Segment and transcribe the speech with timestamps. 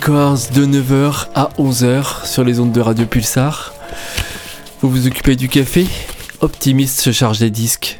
[0.00, 3.74] De 9h à 11h sur les ondes de Radio Pulsar.
[4.80, 5.86] Vous vous occupez du café?
[6.40, 7.99] Optimiste se charge des disques.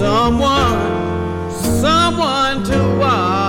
[0.00, 3.39] someone, someone to watch.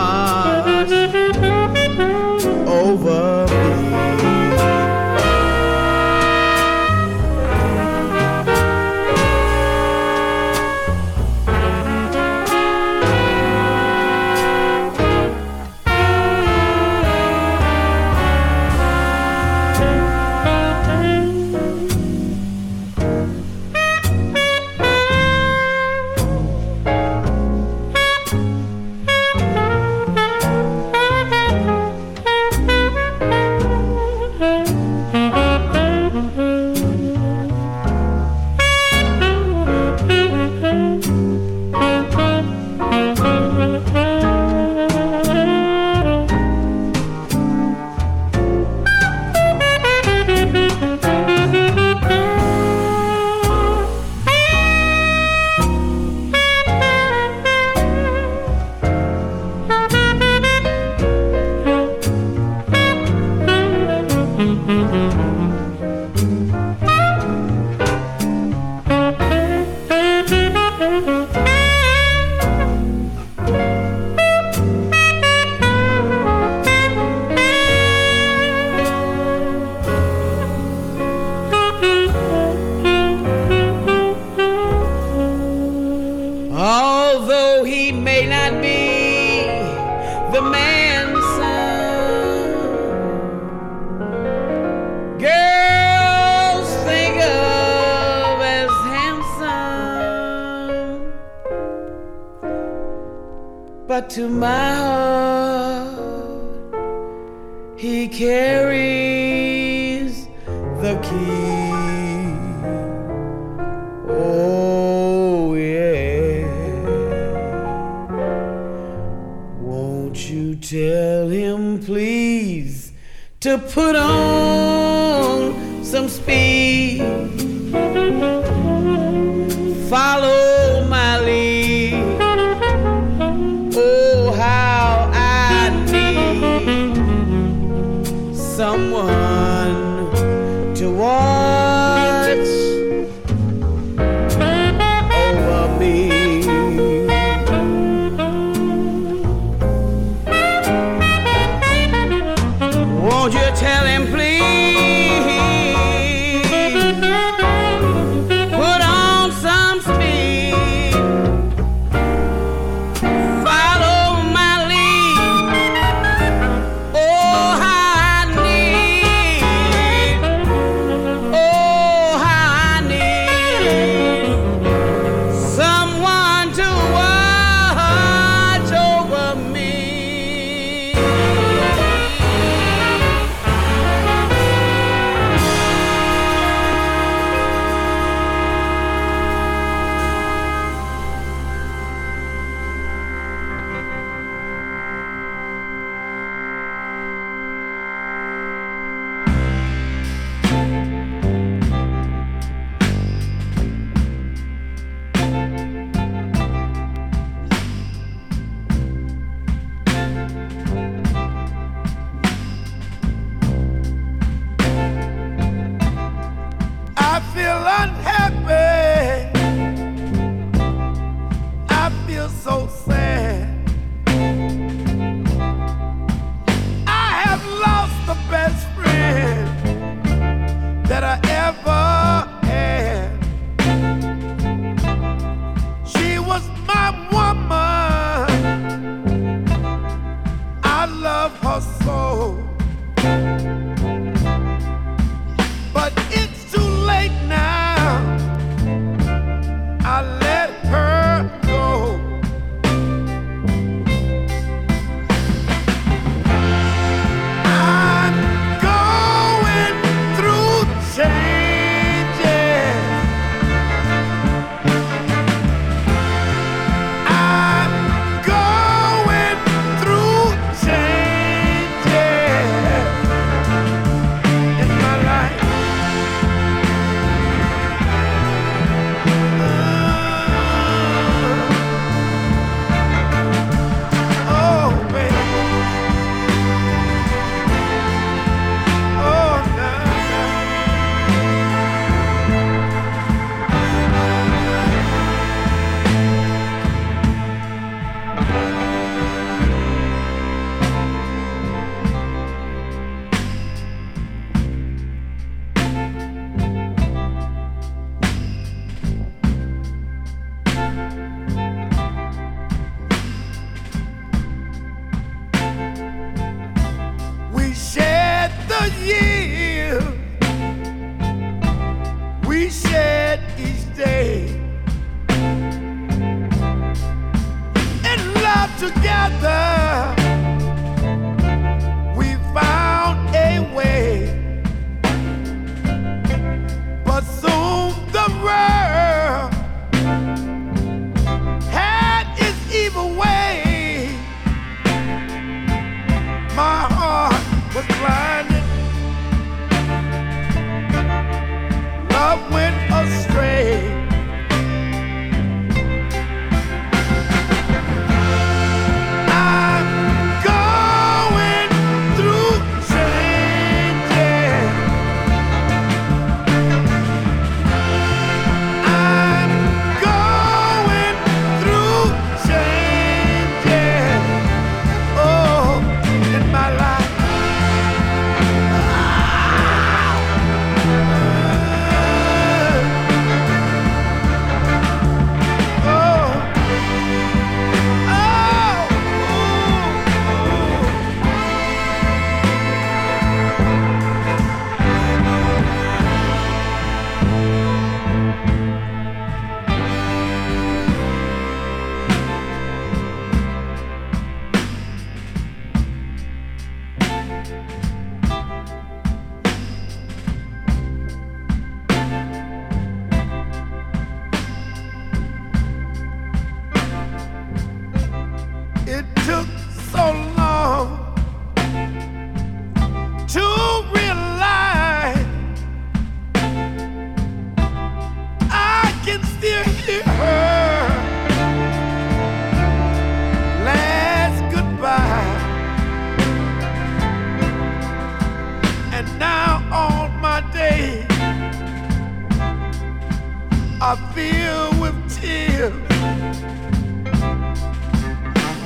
[445.02, 445.52] still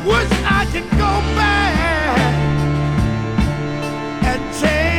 [0.06, 2.18] wish I could go back
[4.24, 4.95] and change.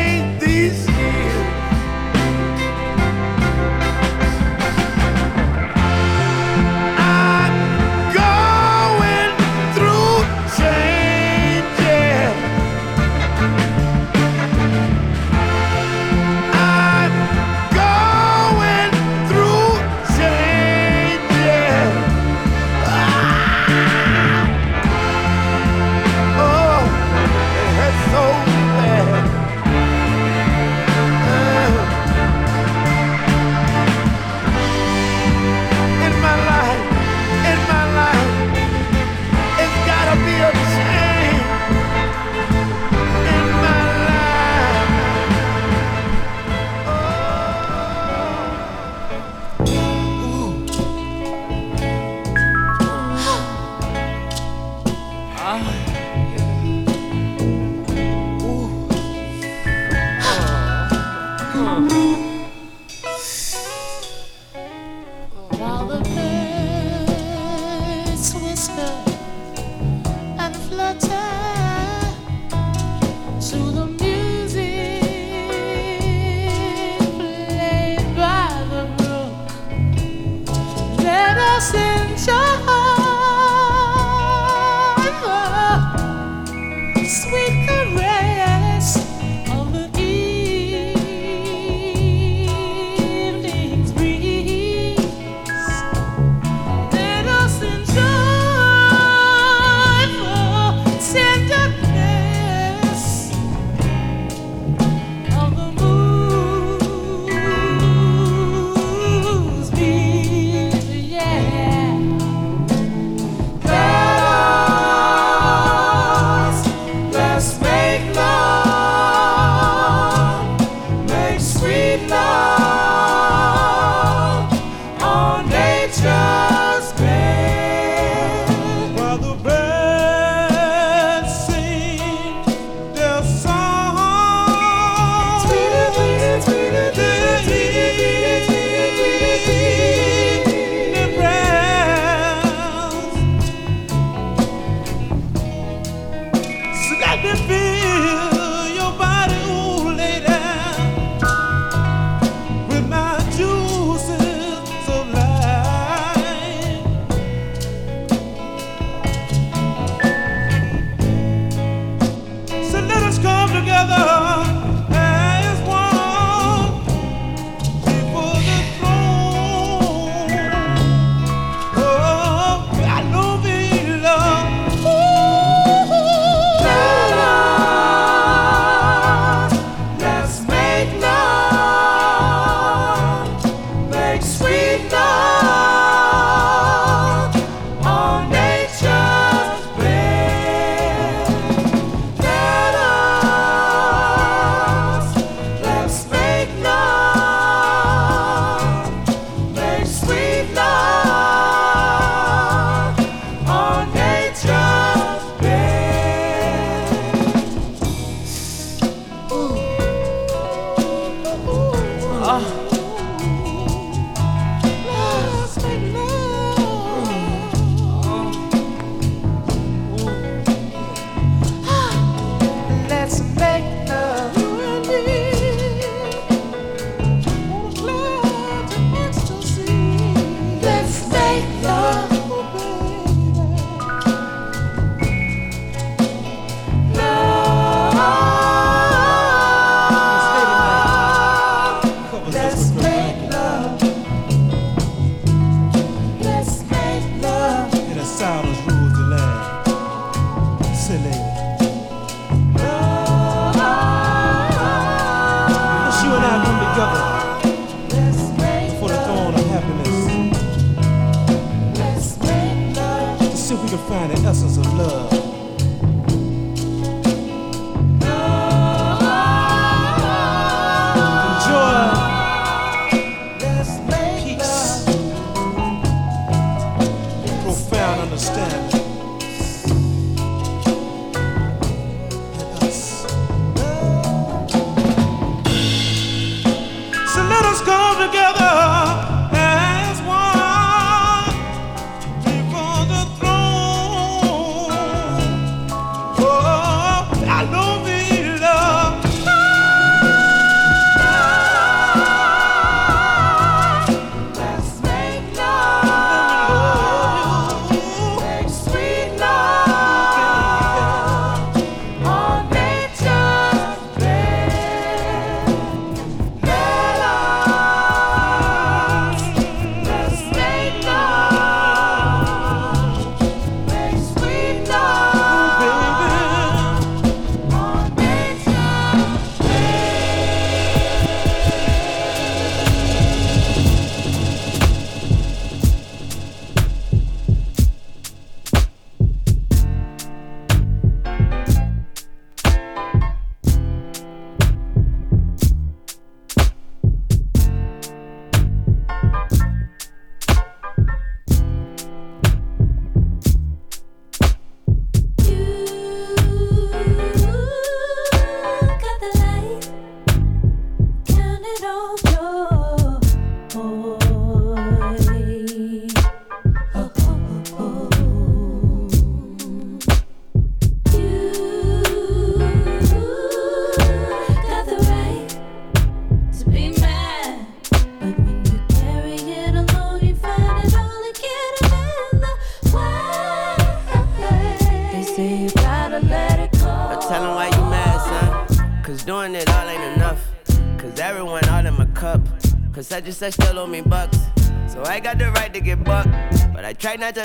[393.64, 394.18] me bucks.
[394.66, 396.10] So I got the right to get bucked.
[396.52, 397.22] But I try not to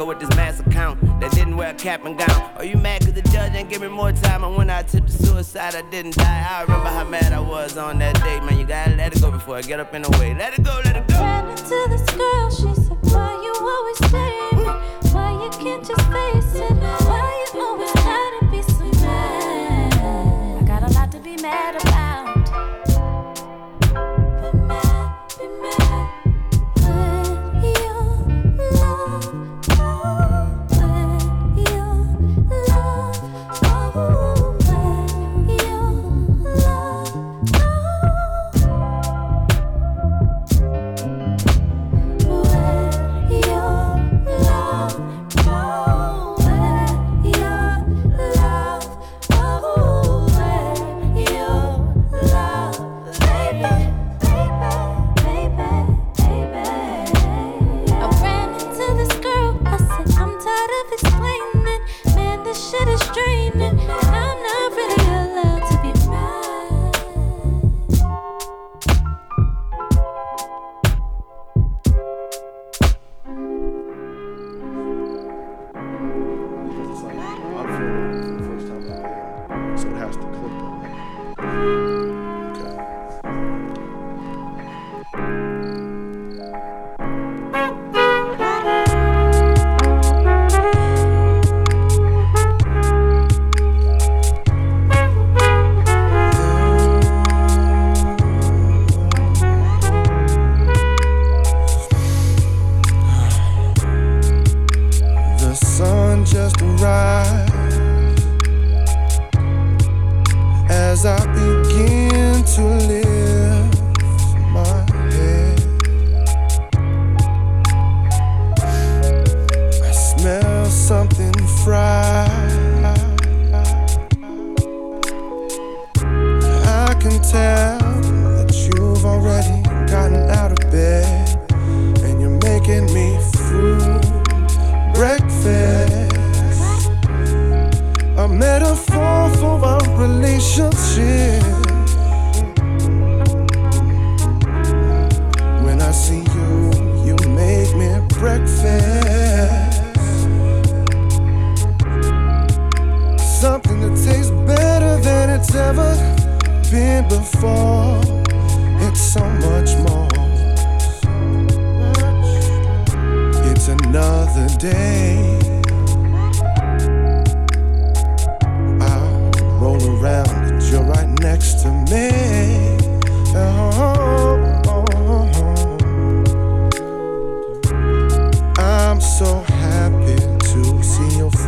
[0.00, 0.39] go with this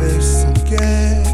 [0.03, 1.25] this again.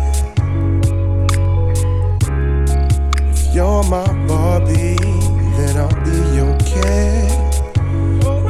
[3.31, 4.97] If you're my Barbie,
[5.57, 7.29] then I'll be your Ken,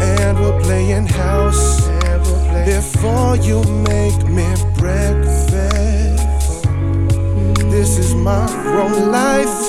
[0.02, 1.88] And we're playing house
[2.66, 6.64] before you make me breakfast.
[7.74, 9.60] This is my wrong life,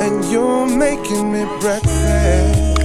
[0.00, 2.75] and you're making me breakfast.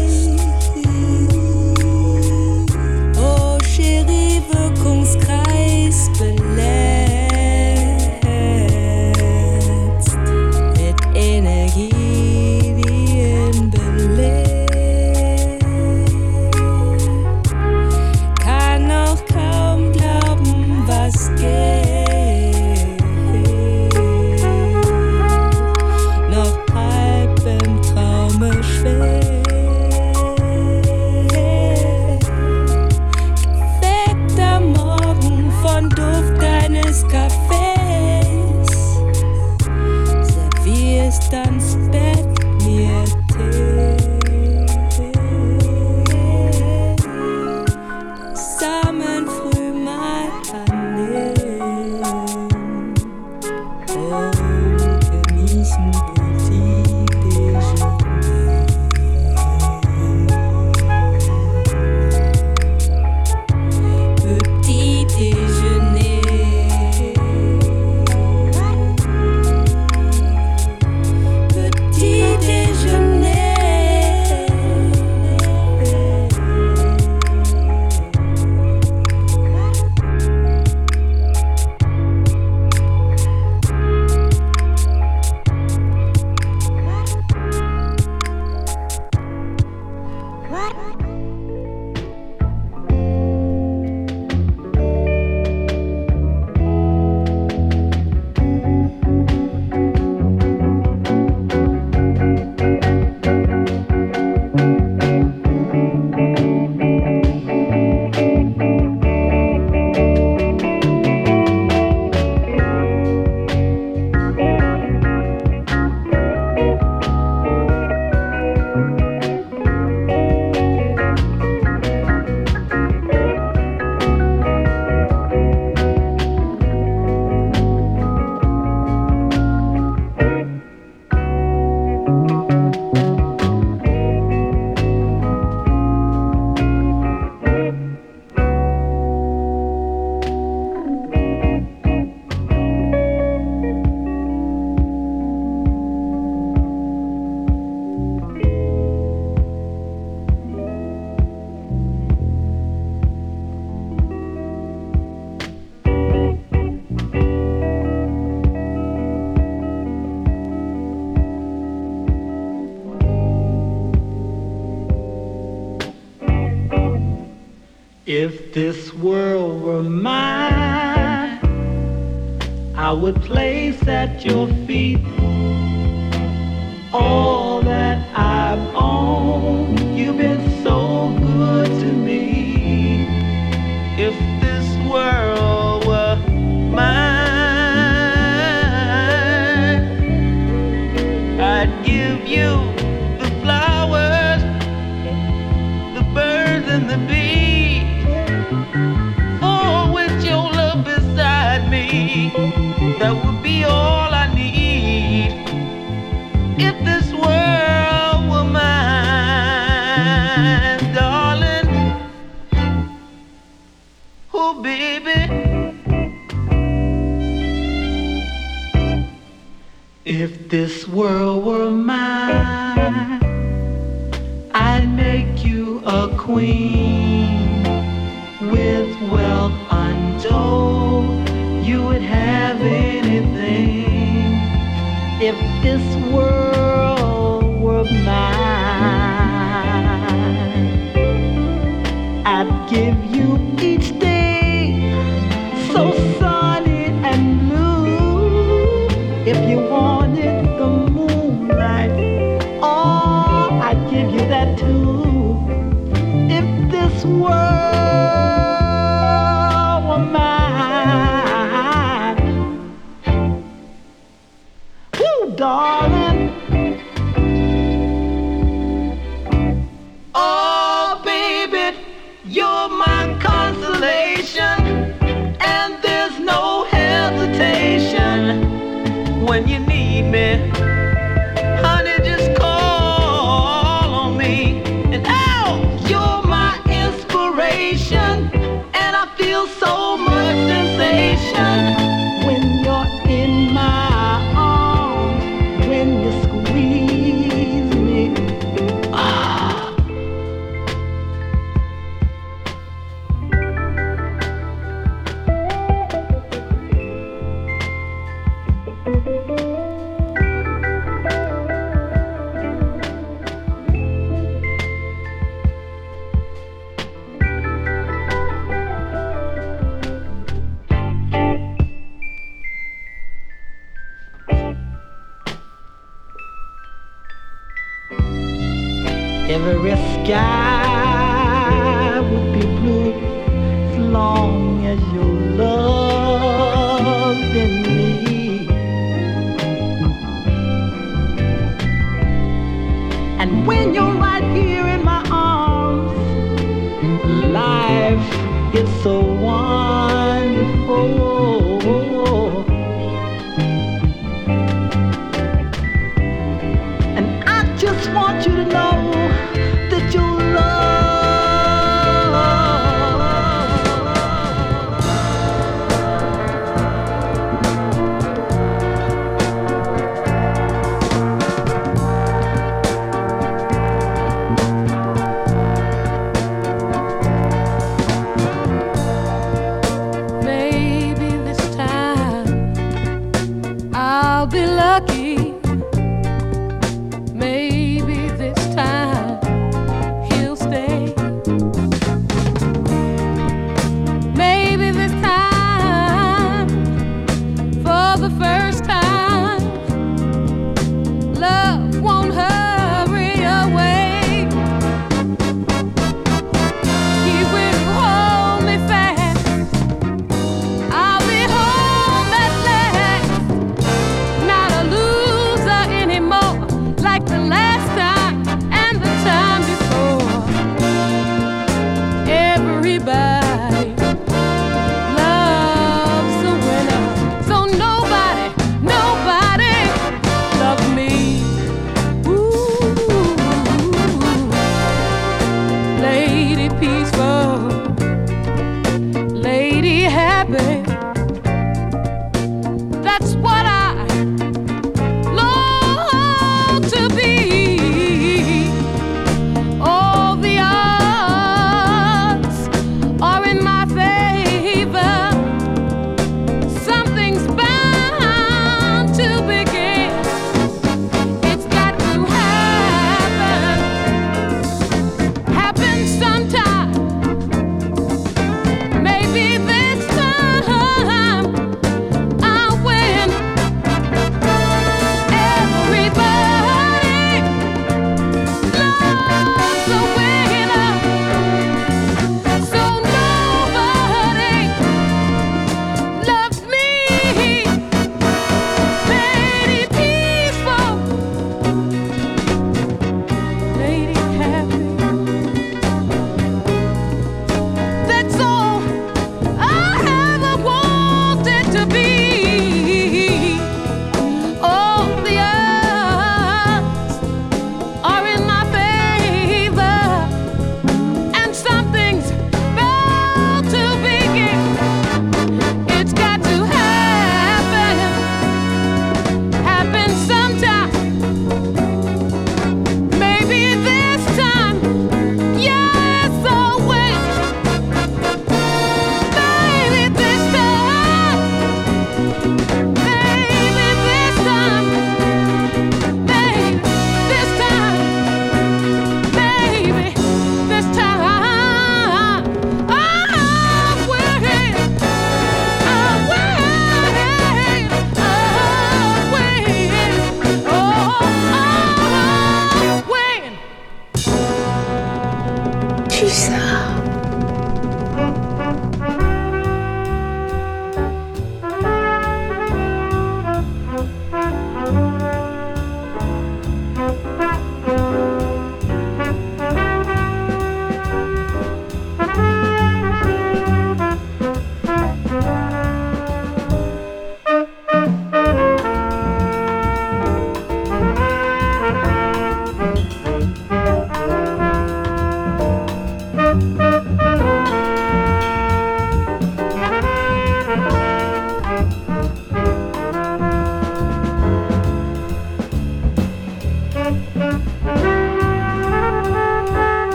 [168.53, 168.80] This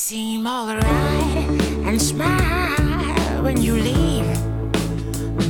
[0.09, 0.83] seem alright
[1.85, 4.25] and smile when you leave.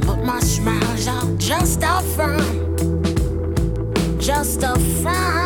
[0.05, 2.77] But my smiles are just a front,
[4.19, 5.38] just a front.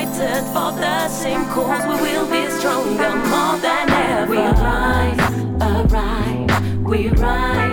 [0.00, 1.84] united for the same cause.
[1.86, 4.30] We will be stronger more than ever.
[4.30, 5.20] We rise,
[5.60, 7.69] arise, we rise.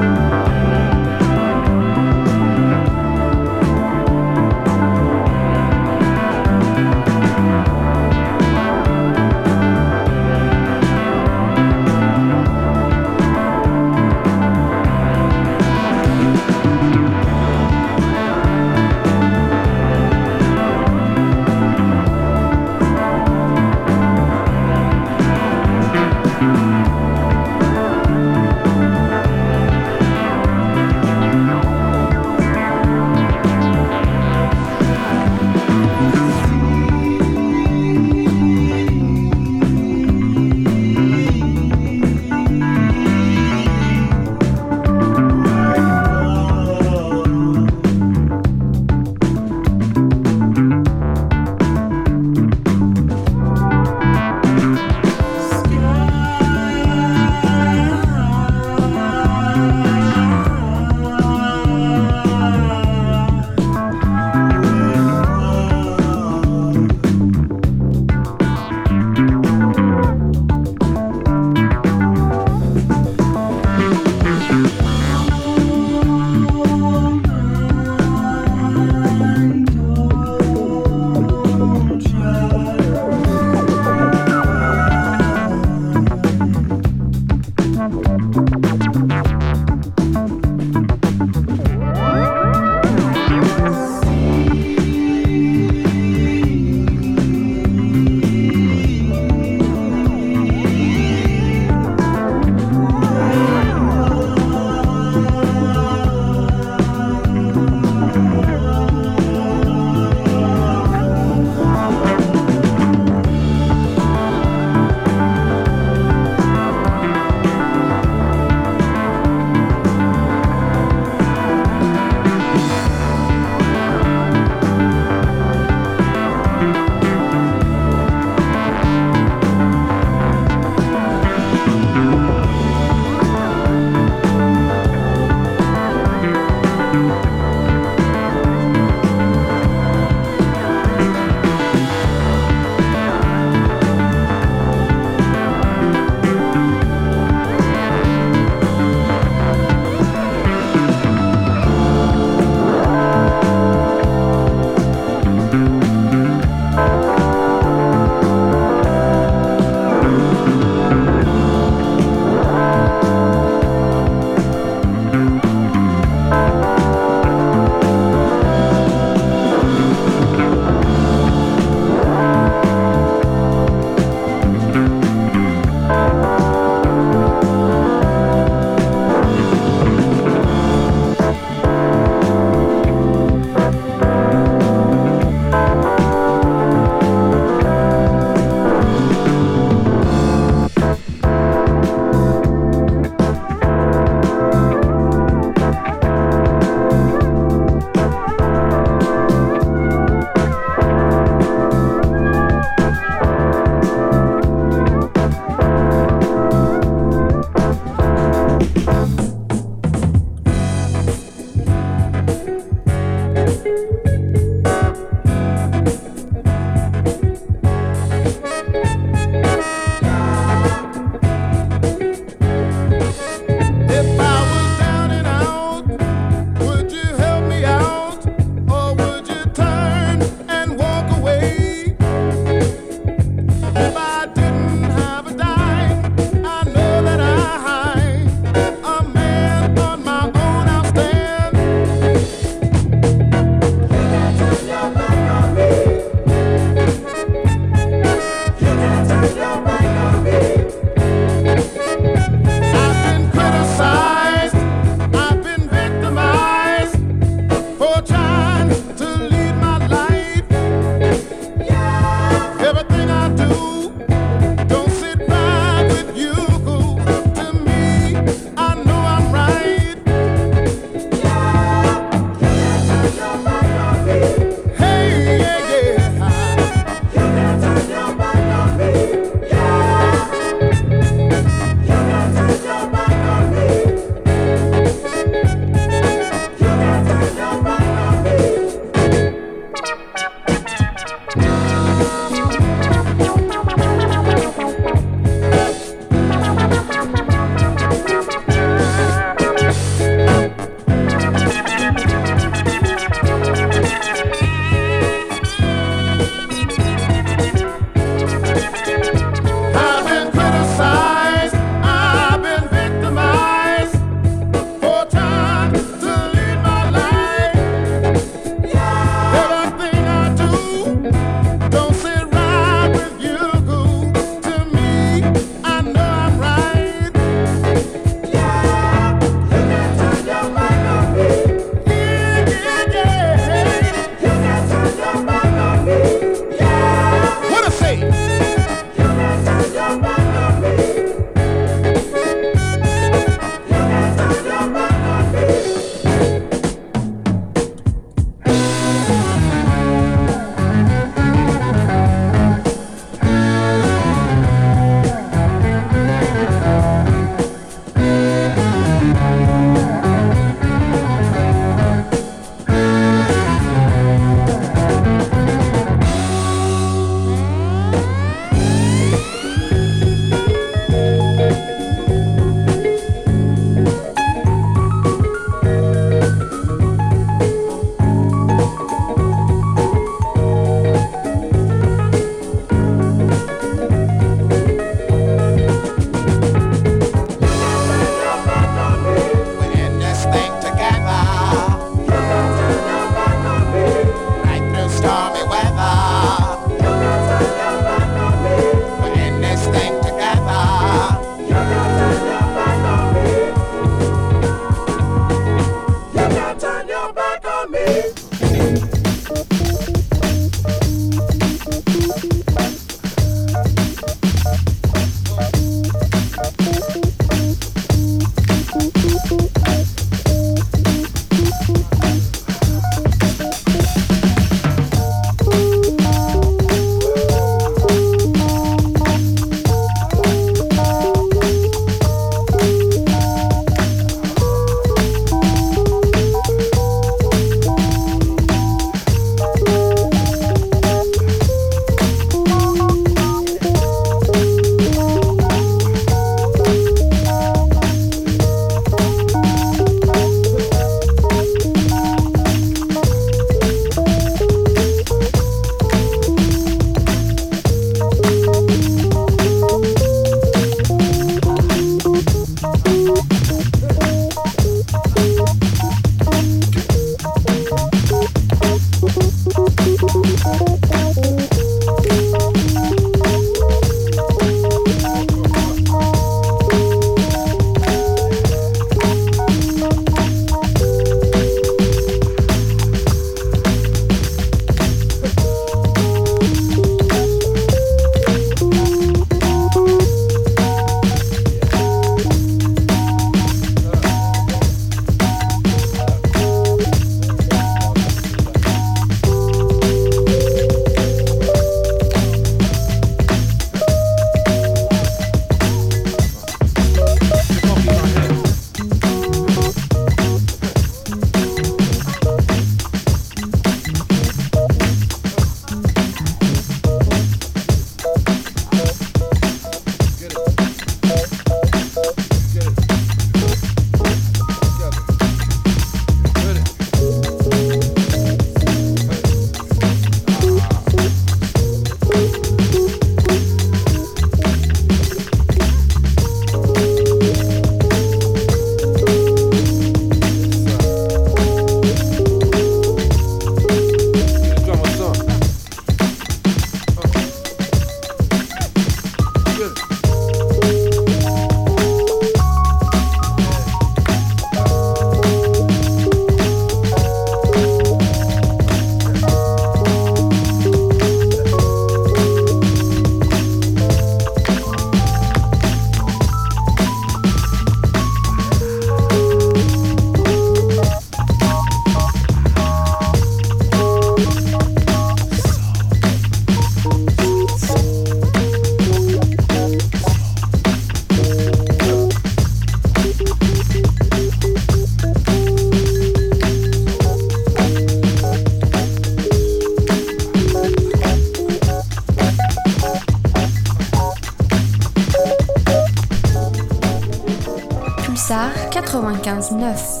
[599.39, 600.00] 95.9.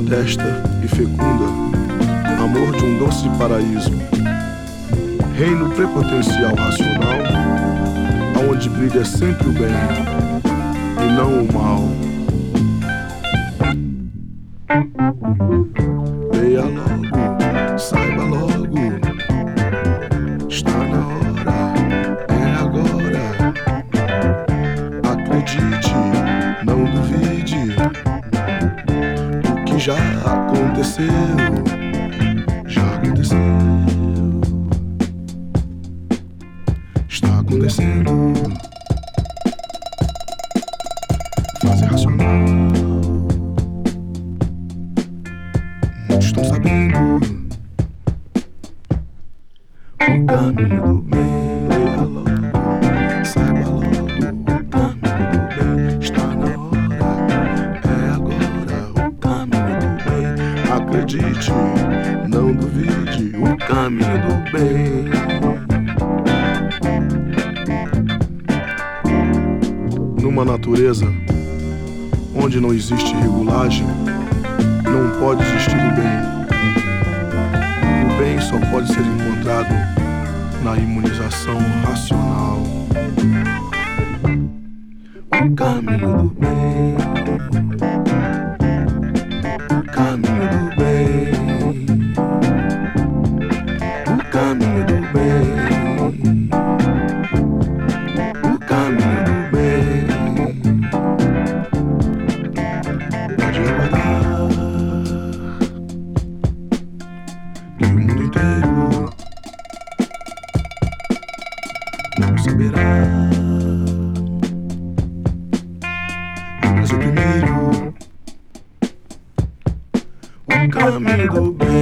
[0.00, 1.46] modesta e fecunda,
[2.40, 3.90] amor de um doce paraíso,
[5.34, 7.18] reino prepotencial racional,
[8.36, 9.66] aonde brilha sempre o bem
[11.04, 12.07] e não o mal.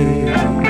[0.06, 0.65] you.